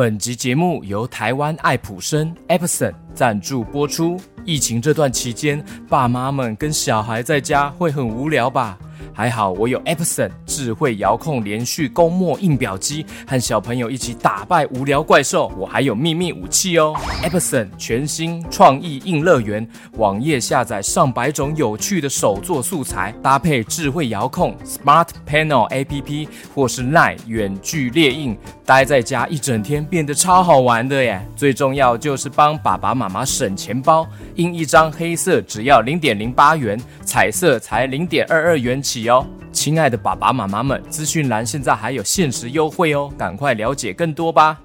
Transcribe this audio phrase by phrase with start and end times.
[0.00, 4.18] 本集节目由台湾爱普生 Epson 赞助播出。
[4.46, 8.78] 疫情这段期间，爸妈们跟小孩在家会很无聊吧？
[9.12, 15.52] 还好我有 Epson 智慧遥控连续公墨印表机，和小朋友一起打败无聊怪兽。
[15.58, 28.38] 我还有秘密武器哦！Epson 全新创意印乐园，网页下载上百种有趣的手作素材，搭配智慧遥控 Smart Panel APP 或是 Line 远距列印，
[28.70, 31.20] 待在家一整天变得超好玩的耶！
[31.34, 39.10] 最重要就是帮爸爸妈妈省钱包，印一张黑色只要零点零八元，彩色才零点二二元起。
[39.10, 44.56] 哦，亲爱的爸爸妈妈们，资讯栏现在还有限时优惠哦，赶快了解更多吧！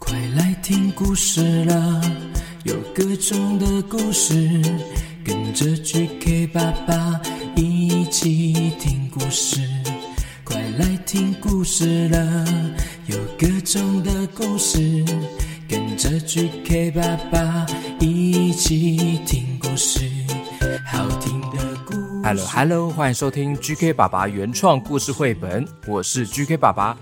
[0.00, 2.02] 快来听故事了，
[2.64, 4.60] 有各种的故事，
[5.24, 7.20] 跟着 GK 爸爸
[7.88, 9.62] 一起听故事。
[10.44, 12.44] 快来听故事了，
[13.06, 15.02] 有各种的故事。
[15.66, 17.66] 跟着 GK 爸爸
[17.98, 20.00] 一起听故事，
[20.84, 22.22] 好听的故事。
[22.22, 26.94] Hello Hello，欢迎收听 GK 爸爸原创故事绘本，我是 GK 爸爸。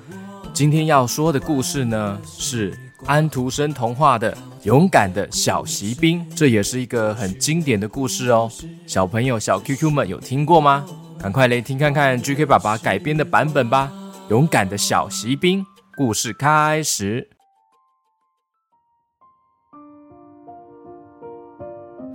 [0.55, 4.33] 今天要说的故事呢，是安徒生童话的
[4.65, 8.51] 《勇敢的小锡兵》，这也是一个很经典的故事哦。
[8.85, 10.85] 小朋友、小 QQ 们有听过吗？
[11.17, 13.93] 赶快来听看看 GK 爸爸改编的版本吧！
[14.31, 15.63] 《勇敢的小锡兵》
[15.97, 17.29] 故事开始。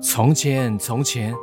[0.04, 1.34] 从前，从前，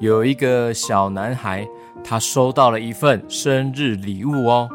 [0.00, 1.66] 有一个小男孩，
[2.04, 4.68] 他收到了一份生日礼物哦。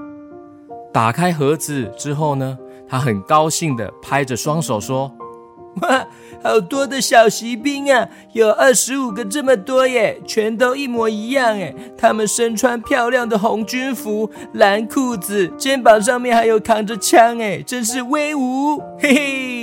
[0.91, 2.57] 打开盒子之后呢，
[2.87, 5.11] 他很高兴的拍着双手说
[5.81, 6.07] ：“哇，
[6.43, 11.73] 好多的小骑兵啊，有二十五个这么多耶，全都一模一样哎。
[11.97, 19.56] 他们身穿漂亮的红军服、蓝裤子，肩膀上面还有扛着枪哎，真是威武，嘿嘿。”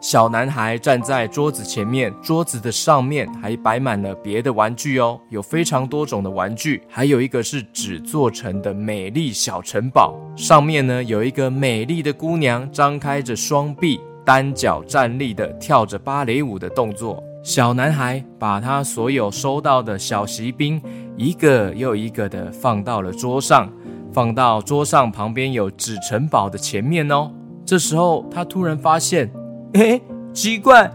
[0.00, 17.20] 小男孩站在桌子前面，桌子的上面还摆满了别的玩具哦，有非常多种的玩具，还有一个是纸做成的美丽小城堡，上面呢有一个美丽的姑娘张开着双臂，单脚站立的跳着芭蕾舞的动作。
[17.42, 20.80] 小男孩把他所有收到的小锡兵
[21.16, 23.68] 一个又一个的放到了桌上，
[24.12, 27.32] 放到桌上旁边有纸城堡的前面哦。
[27.66, 29.28] 这时候他突然发现。
[29.74, 30.00] 哎，
[30.32, 30.90] 奇怪，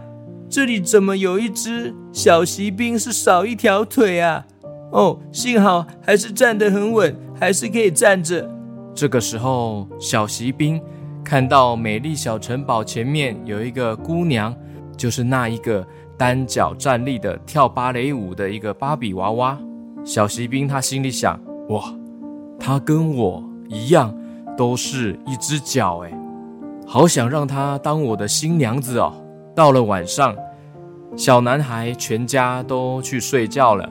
[0.48, 4.44] 这里怎么有一只小锡兵是少一条腿啊？
[4.90, 8.50] 哦，幸好还是站得很稳，还是可以站着。
[8.94, 10.80] 这个时候，小锡兵
[11.24, 14.54] 看到美丽小城堡前面有一个姑娘，
[14.96, 15.86] 就是那一个
[16.16, 19.58] 单脚站立的跳芭蕾舞的一个芭比娃娃。
[20.04, 21.92] 小锡兵他心里想：哇，
[22.58, 24.14] 她跟我一样，
[24.56, 26.23] 都是一只脚哎。
[26.86, 29.12] 好想让她当我的新娘子哦！
[29.54, 30.36] 到了晚上，
[31.16, 33.88] 小男孩全家都去睡觉了。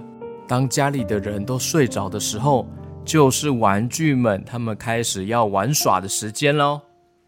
[0.48, 2.68] 当家里的人都睡着的时候，
[3.04, 6.82] 就是玩具们他们开始要玩耍的时间喽。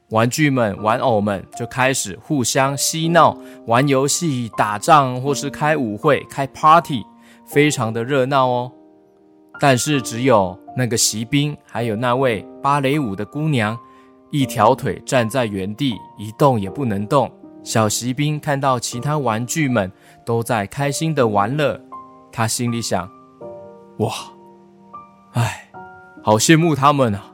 [0.09, 7.03] 玩具们、玩偶们就开始互相嬉闹、玩游戏、打仗，或是开舞会、开 party，
[7.47, 8.71] 非常的热闹哦。
[9.59, 13.75] 但是只有那个骑兵，还有那位芭蕾舞的姑娘。
[14.37, 17.31] 一条腿站在原地，一动也不能动。
[17.63, 19.89] 小锡兵看到其他玩具们
[20.25, 21.79] 都在开心的玩乐，
[22.33, 23.09] 他心里想：
[23.99, 24.11] 哇，
[25.35, 25.69] 哎，
[26.21, 27.31] 好羡慕他们啊！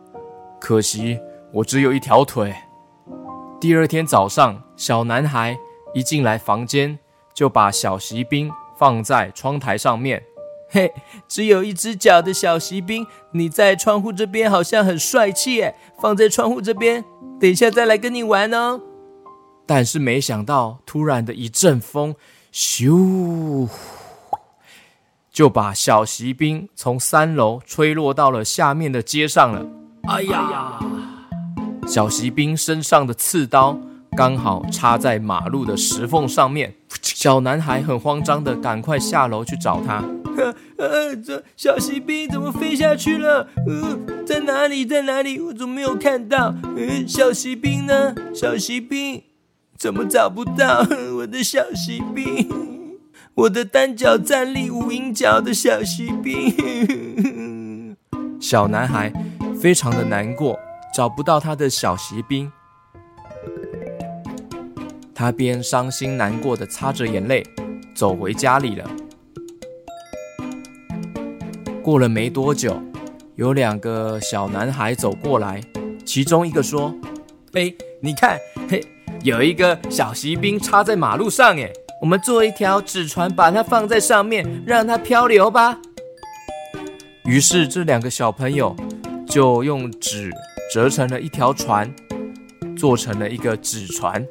[0.60, 1.20] 可惜
[1.52, 2.54] 我只有一条腿。
[3.60, 5.58] 第二天早上，小男孩
[5.96, 7.00] 一进来房间，
[7.34, 10.22] 就把小锡兵放在窗台上面。
[10.74, 10.94] 嘿，
[11.28, 17.04] 只有一只脚的小锡兵，你在窗户这边好像很帅气诶，放在窗户这边，
[17.42, 18.80] 等一下再来跟你玩哦。
[19.66, 22.16] 但是没想到，突然的一阵风，
[22.54, 23.68] 咻，
[25.30, 29.66] 就把小锡兵从三楼吹落到了下面的街上了。
[30.08, 30.80] 哎呀，
[31.86, 33.78] 小锡兵身上的刺刀
[34.16, 36.74] 刚好插在马路的石缝上面，
[37.22, 40.04] 小男孩很慌张的赶快下楼去找他。
[40.80, 43.48] 呃，这小锡兵怎么飞下去了？
[43.68, 44.84] 呃，在哪里？
[44.84, 45.40] 在哪里？
[45.40, 46.56] 我怎么没有看到？
[46.76, 48.16] 呃，小锡兵呢？
[48.34, 49.22] 小锡兵
[49.78, 50.84] 怎么找不到？
[51.18, 52.50] 我的小锡兵，
[53.36, 57.96] 我的单脚站立无影脚的小锡兵。
[58.40, 59.14] 小男孩
[59.62, 60.58] 非常的难过，
[60.92, 62.52] 找不到他的小锡兵。
[65.14, 67.44] 他边伤心难过的擦着眼泪，
[67.94, 68.90] 走回家里了。
[71.84, 72.82] 过了没多久，
[73.36, 75.62] 有两个小男孩走过来，
[76.06, 76.94] 其中一个说
[77.54, 78.38] ：“哎，你看，
[78.70, 78.84] 嘿，
[79.24, 85.78] 有一个小锡兵插在马路上，哎，我们做一条纸船，把它放在上面，让它漂流吧。”
[87.26, 88.76] 于是这两个小朋友
[89.28, 90.32] 就用纸
[90.74, 91.94] 折成了一条船，
[92.76, 94.26] 做成了一个纸船，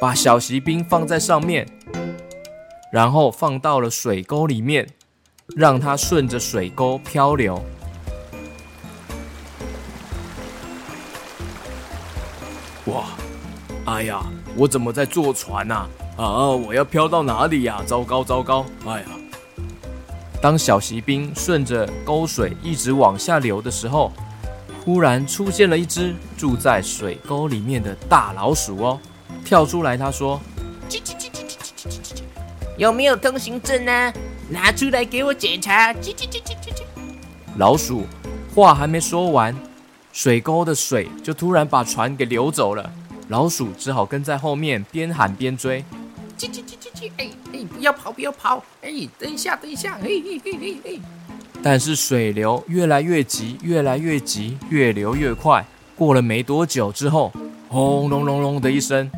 [0.00, 1.66] 把小锡兵放在上面，
[2.92, 4.86] 然后放到了水沟里面，
[5.56, 7.62] 让它顺着水沟漂流。
[12.86, 13.04] 哇，
[13.86, 14.22] 哎呀，
[14.56, 15.88] 我怎么在坐船啊？
[16.18, 17.82] 啊，我要漂到哪里呀？
[17.86, 18.66] 糟糕糟糕！
[18.86, 19.06] 哎呀！
[20.42, 24.12] 当小锡兵顺着沟水一直往下流的时候，
[24.84, 29.00] 忽然出现了一只住在水沟里面的大老鼠哦，
[29.44, 30.40] 跳出来，他说
[32.76, 34.12] ：“有没有通行证呢？
[34.48, 35.94] 拿出来给我检查。”
[37.56, 38.04] 老鼠
[38.54, 39.54] 话还没说完，
[40.12, 42.90] 水沟的水就突然把船给流走了。
[43.28, 45.84] 老鼠只好跟在后面，边喊边追
[46.36, 47.10] ：“叽叽叽叽叽！
[47.16, 48.62] 哎哎，不要跑，不要跑！
[48.82, 49.98] 哎，等一下，等一下！
[50.02, 51.00] 嘿嘿嘿嘿嘿！”
[51.62, 55.64] 但是水流越来越急，越来越急，越流越快。
[55.96, 57.32] 过了没多久之后，
[57.68, 59.10] 轰隆隆隆的一声，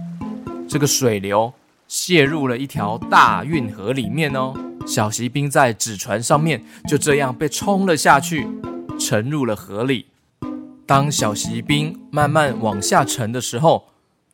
[0.68, 1.52] 这个水流
[1.88, 4.54] 泄入了一条大运河里面哦。
[4.86, 8.46] 小锡兵在纸船上面就这样被冲了下去，
[8.98, 10.06] 沉入了河里。
[10.86, 13.88] 当小锡兵慢慢往下沉的时候，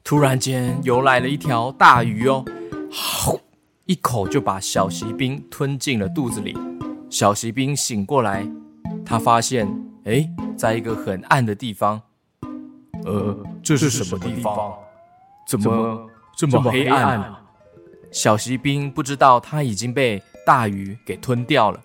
[0.05, 2.45] 突然间游来了一条大鱼哦。
[2.91, 3.39] 好，
[3.87, 6.55] 一口就把小锡兵吞进了肚子里。
[7.09, 8.47] 小锡兵醒过来，
[9.07, 9.67] 他发现，
[10.05, 12.03] 哎，在一个很暗的地方。
[13.05, 14.75] 呃，这是什么地方？
[15.47, 16.07] 怎么
[16.37, 17.41] 这么黑暗啊？
[18.11, 21.81] 小锡兵不知道他已经被大鱼给吞掉了。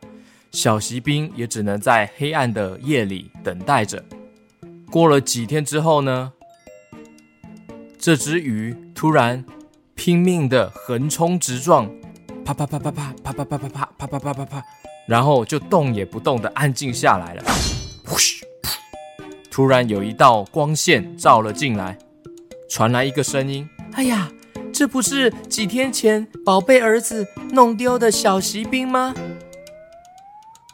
[0.52, 4.04] 小锡兵也只能在黑暗的夜里等待着。
[4.92, 6.34] 过了几天之后呢，
[7.98, 9.44] 这只鱼突然。
[10.00, 11.90] 拼命的横冲直撞，
[12.46, 14.64] 啪啪啪啪啪啪啪啪啪啪啪啪啪啪啪，
[15.08, 17.44] 然后就动也不动的安静下来了。
[18.16, 18.46] 嘘！
[19.50, 21.98] 突然有一道光线照了进来，
[22.70, 24.30] 传来一个声音：“哎呀，
[24.74, 29.14] 这不是几天前宝贝儿子弄丢的小锡兵吗？”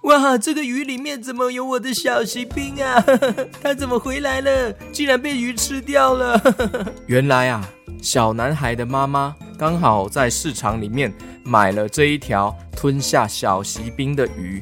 [0.03, 3.01] 哇，这个鱼里面怎么有我的小锡兵啊？
[3.63, 4.71] 他怎么回来了？
[4.91, 6.41] 竟然被鱼吃掉了！
[7.07, 7.69] 原来啊。
[8.01, 14.61] 小男孩的妈妈刚好在市场里面买了这一条吞下小锡兵的鱼，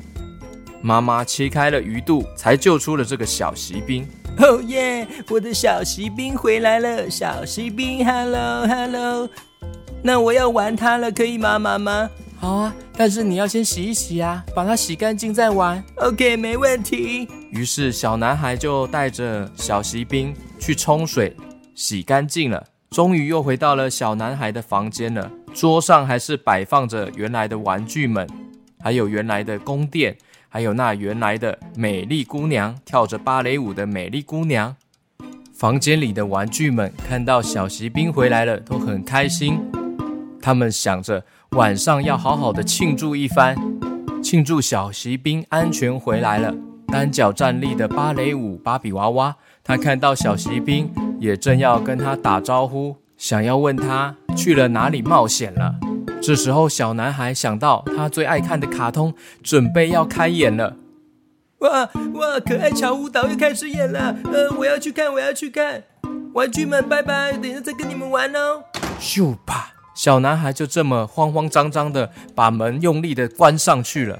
[0.81, 4.07] 妈妈切开了鱼肚，才救出了这个小锡兵。
[4.38, 5.07] 哦耶！
[5.30, 9.30] 我的小锡兵回来了，小锡兵，hello hello。
[10.01, 12.10] 那我要玩它了，可以吗，妈妈？
[12.39, 15.83] 好啊，但是你要先洗一洗啊，把它洗干净再玩。
[15.98, 17.28] OK，没问题。
[17.51, 21.36] 于是小男孩就带着小锡兵去冲水
[21.75, 22.66] 洗干净了。
[22.89, 28.28] 终于又回到了小男孩的房间了，桌上还是摆放着原来的玩具们，
[28.80, 30.18] 还有原来的宫殿，
[30.53, 34.75] 还有那原来的美丽姑娘，跳着芭蕾舞的美丽姑娘。
[35.53, 39.57] 房间里的玩具们看到小锡兵回来了，都很开心。
[40.42, 43.56] 他们想着晚上要好好的庆祝一番，
[44.21, 46.54] 庆祝小锡兵安全回来了。
[46.88, 49.33] 单脚站立的芭蕾舞芭比娃娃，
[49.63, 50.92] 他看到小锡兵。
[51.21, 55.75] 也正要跟他打招呼，想要问他去了哪里冒险了。
[56.21, 59.11] 这时候，小男孩想到他最爱看的卡通
[59.42, 60.78] 准备要开演了。
[61.59, 62.40] 哇哇！
[62.45, 64.16] 可爱巧舞蹈又开始演了。
[64.31, 65.83] 呃，我要去看，我要去看。
[66.33, 68.63] 玩具们，拜拜，等一下再跟你们玩哦。
[68.99, 69.73] 咻吧！
[69.95, 74.18] 小男孩就这么慌慌张张的把门用力的关上去了。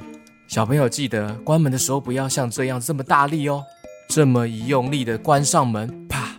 [0.48, 3.64] 小朋友记得关门的时候不要像这样这么大力哦。
[4.10, 6.32] 这么一用力的关上门，啪！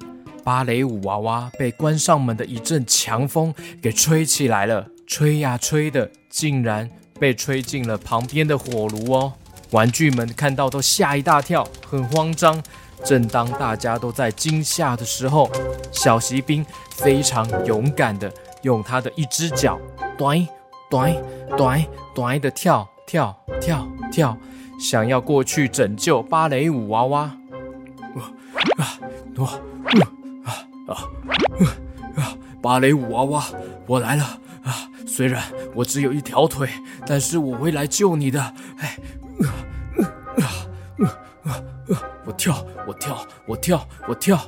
[0.45, 9.33] 芭蕾舞娃娃被关上门的一阵强风给吹起来了，吹呀吹的，竟然被吹进了旁边的火炉哦！
[9.71, 12.63] 玩具们看到都吓一大跳，很慌张。
[13.05, 15.51] 正当大家都在惊吓的时候，
[15.91, 18.33] 小锡兵非常勇敢的
[18.63, 19.79] 用他的一只脚，
[20.17, 20.47] 短
[20.89, 21.15] 短
[21.57, 24.37] 短短的跳跳跳跳，
[24.79, 27.37] 想要过去拯救芭蕾舞娃娃。
[28.15, 28.23] 哇
[28.79, 28.99] 啊
[29.37, 29.51] 哇！
[30.87, 31.09] 啊，
[32.17, 32.37] 啊！
[32.63, 33.45] 芭蕾舞娃娃，
[33.87, 34.39] 我来了！
[35.15, 35.43] 虽然
[35.75, 36.67] 我只有一条腿，
[37.07, 38.41] 但是我会来救你的。
[38.79, 38.97] 哎，
[39.43, 39.45] 啊
[39.99, 40.49] 啊
[41.01, 41.05] 啊
[41.45, 41.53] 啊
[41.91, 42.03] 啊！
[42.25, 44.41] 我跳，我跳，我跳，我跳！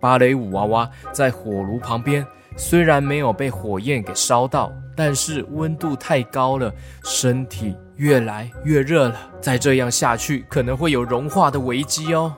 [0.00, 6.72] 芭蕾舞娃娃在火炉旁边，虽然没有被火焰给烧到，但是温度太高了，
[7.04, 12.34] 身体越来越热了，再这样下去可能会有融化的危机哦。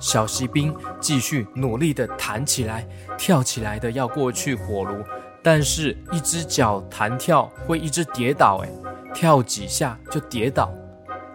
[0.00, 5.04] 小锡兵继续努力地弹起来、跳起来的要过去火炉，
[5.42, 8.68] 但是一只脚弹跳会一直跌倒，诶，
[9.14, 10.70] 跳几下就跌倒，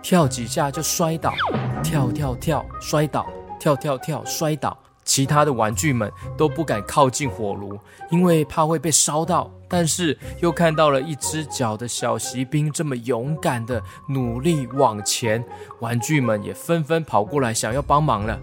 [0.02, 1.34] 跳几下就摔倒，
[1.84, 3.26] 跳跳跳摔倒，
[3.60, 4.78] 跳跳跳摔倒。
[5.04, 7.78] 其他的玩具们都不敢靠近火炉，
[8.10, 9.52] 因为怕会被烧到。
[9.68, 15.44] 但是又看到了一只脚的小锡兵这么勇敢的努力往前，
[15.80, 18.40] 玩具们也纷纷跑过来想要帮忙了。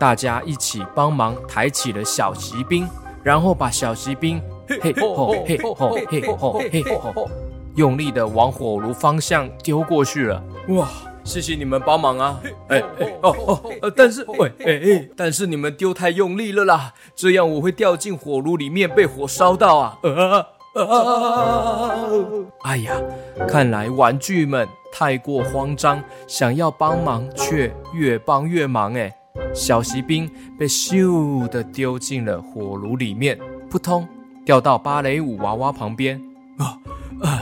[0.00, 2.88] 大家一起帮忙抬起了小锡兵，
[3.22, 4.42] 然后把小锡兵
[4.80, 5.74] 嘿吼嘿吼
[6.08, 7.30] 嘿吼嘿吼，
[7.76, 10.42] 用力的往火炉方向丢过去了。
[10.68, 10.88] 哇！
[11.22, 12.40] 谢谢你们帮忙啊！
[12.68, 19.98] 哎哎哦哦，但是喂哎哎，但是你们丢太用力了啦，这样我会掉进火炉里面被火烧到啊！
[20.02, 22.00] 啊啊！
[22.62, 22.96] 哎呀，
[23.46, 29.14] 看来玩具们太过慌张，想要帮忙却越帮越忙哎。
[29.54, 33.38] 小锡兵被咻的丢进了火炉里面，
[33.70, 34.08] 扑通
[34.44, 36.20] 掉到芭蕾舞娃娃旁边
[36.58, 36.76] 啊！
[37.22, 37.40] 哎，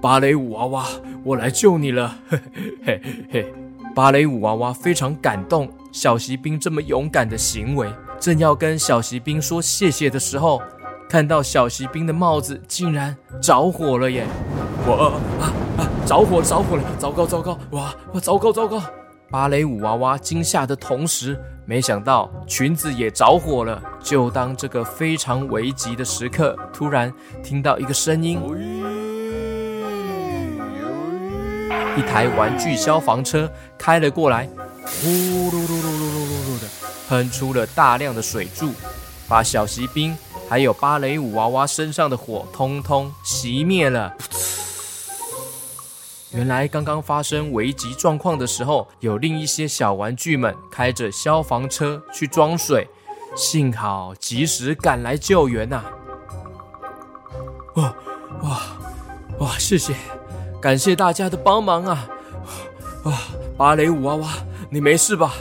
[0.00, 0.86] 芭蕾舞娃娃。
[1.24, 2.38] 我来救你了， 嘿
[2.84, 3.54] 嘿嘿！
[3.94, 7.88] 芭蕾舞娃娃非常感动小锡兵这么勇敢的行为，
[8.20, 10.60] 正要跟小锡兵说谢谢的时候，
[11.08, 14.26] 看到小锡兵的帽子竟然着火了耶！
[14.86, 15.48] 我啊
[15.78, 15.88] 啊！
[16.04, 16.82] 着火着火了！
[16.98, 17.58] 糟糕糟糕！
[17.70, 18.20] 哇哇！
[18.20, 18.82] 糟糕糟糕！
[19.34, 21.36] 芭蕾舞娃娃惊吓的同时，
[21.66, 23.82] 没想到裙子也着火了。
[24.00, 27.12] 就当这个非常危急的时刻，突然
[27.42, 28.38] 听到一个声音。
[31.96, 34.48] 一台玩具消防车开了过来，
[34.84, 36.68] 呼噜噜噜噜噜噜的
[37.08, 38.70] 喷出了大量的水柱，
[39.26, 40.16] 把小锡兵
[40.48, 44.14] 还有芭蕾舞娃娃身上的火通通熄灭了。
[46.34, 52.88] 原来刚刚发生危急状况的时候，有另一些小玩具们开着消防车去装水，
[53.36, 55.80] 幸好及时赶来救援呐！
[57.76, 57.96] 哇
[58.42, 58.60] 哇
[59.38, 59.58] 哇！
[59.58, 59.94] 谢谢。
[60.60, 62.08] 感谢大家的帮忙啊！
[63.04, 63.12] 啊，
[63.56, 64.28] 芭蕾舞娃娃，
[64.70, 65.34] 你没事吧？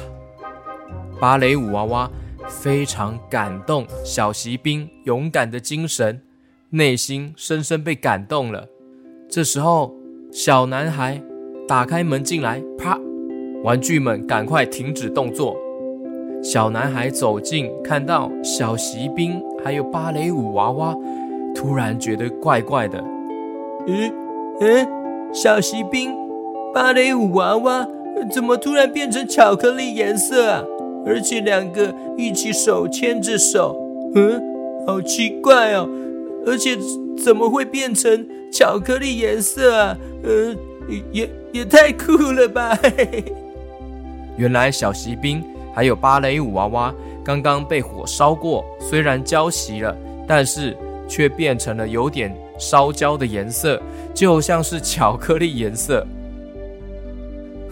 [1.20, 2.12] 芭蕾舞娃娃
[2.48, 6.22] 非常感动小锡兵勇敢的精神，
[6.70, 8.68] 内心深深被感动了。
[9.28, 9.96] 这时候，
[10.34, 11.22] 小男孩
[11.68, 13.00] 打开门进来，啪！
[13.64, 15.56] 玩具们赶快停止动作。
[16.42, 20.96] 小男孩走近，看到小锡兵还有芭蕾舞娃娃，
[21.54, 22.98] 突然觉得怪怪的。
[23.86, 24.12] 嗯
[24.60, 24.88] 嗯。
[25.32, 26.12] 小锡兵，
[26.74, 27.88] 芭蕾舞娃娃
[28.32, 30.64] 怎么突然变成巧克力颜色啊？
[31.06, 33.80] 而且两个一起手牵着手，
[34.16, 34.42] 嗯，
[34.88, 35.88] 好奇怪哦！
[36.48, 36.76] 而且
[37.24, 39.98] 怎么会变成巧克力颜色啊？
[40.24, 40.56] 呃，
[41.12, 42.78] 也也太酷了吧！
[42.84, 43.26] 嘿嘿。
[44.38, 45.44] 原来小锡兵
[45.74, 46.94] 还有芭蕾舞娃娃
[47.24, 49.96] 刚刚被火烧过，虽然焦熄了，
[50.28, 52.34] 但是却变成了有点。
[52.60, 53.82] 烧焦的颜色
[54.14, 56.06] 就像是巧克力颜色。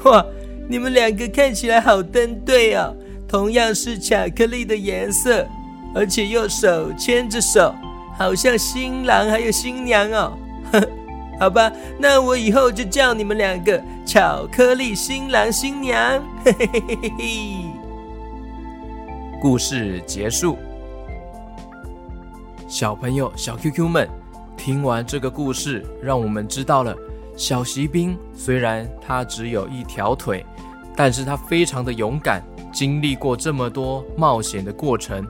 [0.04, 0.26] 哇，
[0.68, 2.94] 你们两个看起来好登对哦！
[3.28, 5.48] 同样是巧克力的颜色，
[5.94, 7.74] 而且又手牵着手，
[8.18, 10.34] 好像新郎还有新娘哦。
[11.40, 16.22] 好吧，那我以后就叫你们两个巧克力新郎新娘。
[16.46, 17.26] 嘿嘿嘿嘿嘿。
[19.42, 20.58] 故事结束。
[22.68, 24.08] 小朋友，小 QQ 们。
[24.56, 26.96] 听完这个故事，让我们知道了
[27.36, 30.46] 小锡兵虽然他只有一条腿，
[30.96, 35.28] 但是他非常的勇敢，经历过这么多冒险的过程，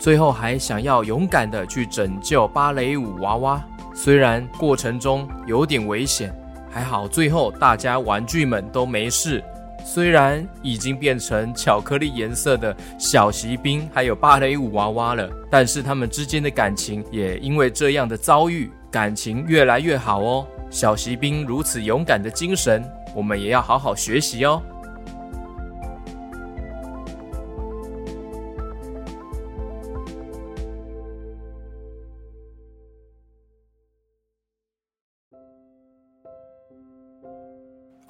[0.00, 3.64] 最后还想要勇敢的去拯救芭蕾舞娃娃。
[3.94, 6.34] 虽然过程中有点危险，
[6.70, 9.42] 还好最后大家玩具们都没事。
[9.84, 20.46] 虽然已经变成巧克力颜色的小锡兵，还有芭蕾舞娃娃了，但是他们之间的感情也因为这样的遭遇，感情越来越好哦。
[20.70, 22.82] 小锡兵如此勇敢的精神，
[23.14, 24.62] 我们也要好好学习哦。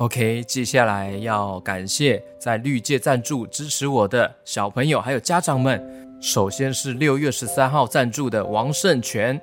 [0.02, 5.80] OK，接下来要感谢在绿界赞助支持我的小朋友还有家长们。
[6.20, 9.40] 首先是六月十三号赞助的王胜全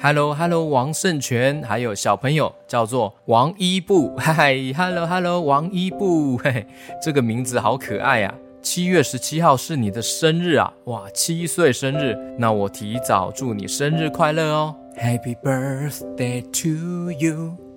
[0.00, 6.66] ，Hello Hello，王胜全，还有小朋友叫做王一布， 嗨，Hello Hello，王一布，嘿，
[7.04, 8.34] 这个名字好可爱啊！
[8.62, 17.69] 七月十七号是你的生日啊，哇，七岁生日，那我提早祝你生日快乐哦，Happy birthday to you。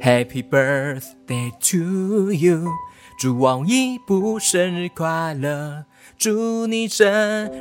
[0.00, 2.66] Happy birthday to you，
[3.18, 5.84] 祝王一博生日快乐，
[6.18, 7.08] 祝你生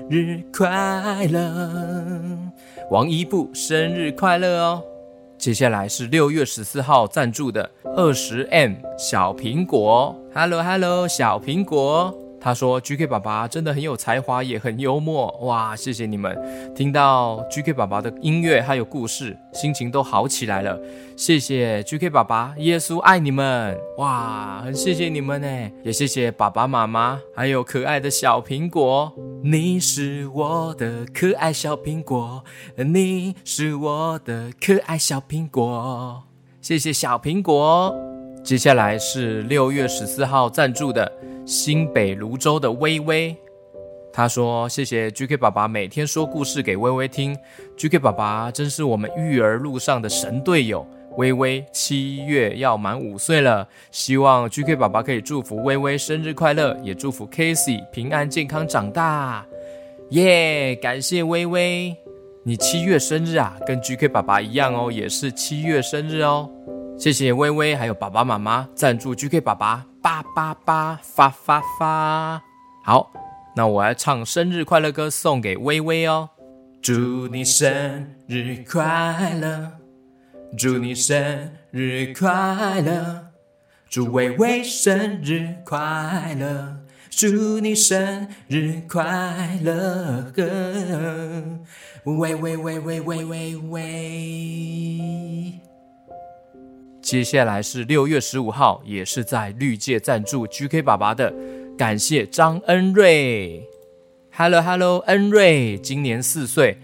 [0.09, 2.51] 日快乐，
[2.89, 4.83] 王一博生日快乐哦。
[5.37, 12.20] 接下来是六月十四号赞助的二十 M 小苹果，Hello Hello 小苹果。
[12.41, 15.75] 他说：“GK 爸爸真的很有才华，也很幽默，哇！
[15.75, 16.35] 谢谢你们，
[16.75, 20.79] 听到 GK 爸爸的音乐还有故事，心情都好起来了。
[21.15, 24.63] 谢谢 GK 爸爸，耶稣爱你们，哇！
[24.65, 29.13] 很谢谢你们呢，也谢谢爸爸妈妈，还有可爱的小苹果。
[29.43, 32.43] 你是我的可爱小苹果，
[32.75, 36.23] 你是我的可爱小苹果，
[36.59, 38.10] 谢谢小苹果。
[38.43, 41.11] 接下来是六月十四号赞助的。”
[41.43, 43.35] 新北芦洲的微微，
[44.13, 47.35] 他说：“谢谢 GK 爸爸每天说故事给微微听
[47.75, 50.85] ，GK 爸爸真是我们育儿路上的神队友。
[51.17, 59.45] 微微七月要满五岁了，希望 GK 爸爸可以祝福微微生日快乐，也祝福 Casey 平安健康长大。
[60.11, 61.93] 耶、感谢微微，
[62.43, 66.49] 你七月生日啊，跟 GK 爸爸一样哦，也是七月生日哦。
[67.01, 72.39] 谢谢微微还有爸爸妈妈赞助 GK 爸爸。”八八八发发发，
[72.83, 73.11] 好，
[73.55, 76.29] 那我来唱生日快乐歌送给微微哦。
[76.79, 79.71] 祝你生日快乐，
[80.55, 83.31] 祝你生日快乐，
[83.89, 86.77] 祝微微生日快乐，
[87.09, 90.31] 祝你生日快乐，
[92.05, 95.10] 喂喂喂喂喂喂喂。
[97.11, 101.33] 接下来是六月十五号，也是在绿界赞助 GK 爸爸的，
[101.77, 103.67] 感谢张恩瑞。
[104.31, 106.77] Hello Hello，恩瑞今年四岁，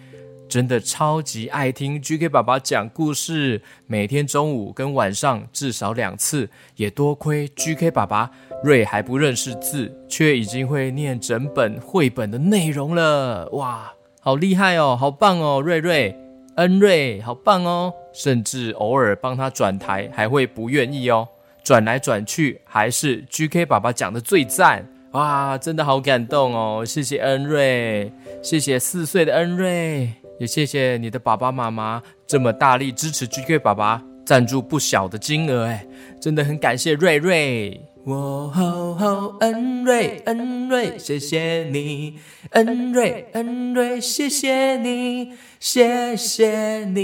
[0.50, 6.50] 真的超级爱听 GK 爸爸讲故事，每天中午跟晚上至少两次。
[6.76, 8.30] 也多亏 GK 爸爸，
[8.66, 13.48] 瑞还不认识字，却已经会念整本绘本的内容了。
[13.54, 16.14] 哇，好厉害哦，好棒哦，瑞瑞。
[16.58, 17.94] 恩瑞，好棒哦！
[18.14, 21.28] 甚至偶尔帮他转台，还会不愿意哦。
[21.64, 25.56] 转来转去，还是 GK 爸爸讲的最赞哇！
[25.58, 26.84] 真的好感动哦！
[26.84, 35.86] 谢谢恩瑞，谢谢四岁的恩瑞，也谢谢你的爸爸妈妈这么大力支持 GK 爸爸，赞助不小的金额哎，
[36.20, 37.80] 真的很感谢瑞瑞。
[38.14, 42.18] 哦吼吼，恩瑞恩瑞，谢谢你，
[42.52, 47.04] 恩瑞恩瑞，谢谢你，谢谢你。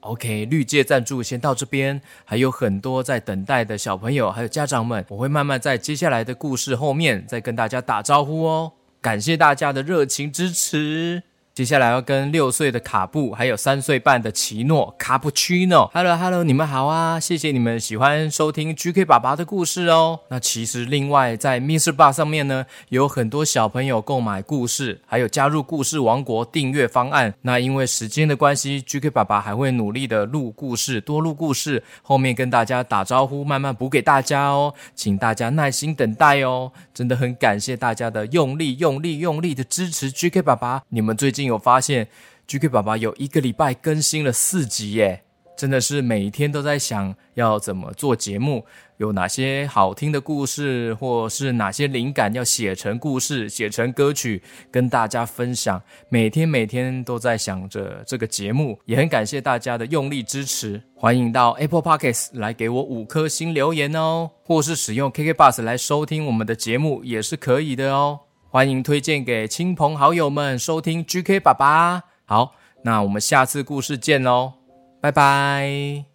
[0.00, 8.72] OK，绿界赞助先到这边，还有很多在等待的小朋友还有家长们，我会慢慢在接下来的故事后面再跟大家打招呼哦。
[9.00, 11.22] 感谢大家的热情支持。
[11.58, 17.18] 接下来要跟六岁的卡布，还有三岁半的奇诺卡布奇诺，Hello Hello，你们好啊！
[17.18, 20.20] 谢谢你们喜欢收听 GK 爸爸的故事哦。
[20.28, 27.34] 那其实另外在 MixerBox 上面呢，有很多小朋友购买故事，还有加入故事王国订阅方案。
[27.42, 36.70] 那因为时间的关系，GK 爸爸还会努力的录故事，多录故事，后面跟大家打招呼，慢慢补给大家哦，请大家耐心等待哦。
[36.94, 42.06] 真的很感谢大家的用力、用力、用力的支持 GK 爸爸，你们最近有发现
[42.46, 45.24] ，GK 爸爸有一个礼拜更新了四集耶，
[45.56, 48.64] 真的是每天都在想要怎么做节目，
[48.98, 55.82] 有哪些好听的故事，或是哪些灵感要写成故事、写成歌曲跟大家分享。
[56.08, 60.80] 每天每天都在想着这个节目，也很感谢大家的用力支持。
[60.94, 68.27] 欢迎到 Apple Podcasts 来给我五颗星留言哦，或是使用 KK Bus 来收听我们的节目也是可以的哦。
[68.50, 72.04] 欢迎推荐给亲朋好友们收听 GK 爸爸。
[72.24, 74.54] 好，那我们下次故事见喽，
[75.02, 76.06] 拜拜。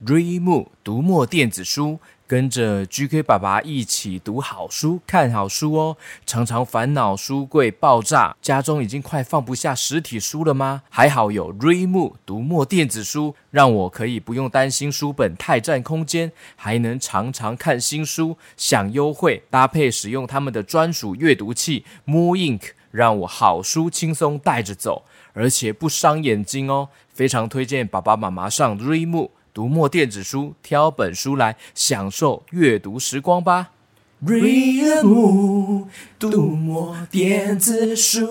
[0.00, 2.00] Readmoo 读墨电子书。
[2.32, 5.98] 跟着 GK 爸爸一起读好书、看好书哦。
[6.24, 10.80] 常常烦恼书柜爆炸，家中已经快放不下实体书了吗？
[10.88, 19.42] 还好有 Readmoo 读墨电子书，让我可以不用担心书本太占空间，还能常常看新书，享优惠。
[19.50, 26.88] 搭配使用他们的专属阅读器 Mo Ink，让我好书轻松带着走，而且不伤眼睛哦。
[27.12, 29.30] 非常推荐爸爸妈妈上 r e m o。
[29.54, 33.72] 读墨电子书，挑本书来享受阅读时光吧。
[34.24, 35.84] Readmoo，
[36.18, 38.26] 读墨电子书。